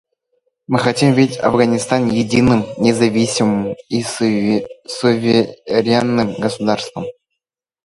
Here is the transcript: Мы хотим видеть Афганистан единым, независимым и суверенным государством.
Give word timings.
Мы 0.65 0.79
хотим 0.79 1.13
видеть 1.13 1.37
Афганистан 1.37 2.07
единым, 2.09 2.65
независимым 2.79 3.75
и 3.87 4.01
суверенным 4.03 6.33
государством. 6.39 7.05